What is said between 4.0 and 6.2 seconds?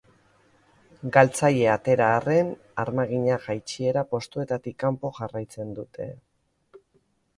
postuetatik kanpo jarraitzen dute.